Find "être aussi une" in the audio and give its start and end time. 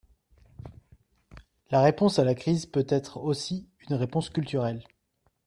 2.89-3.95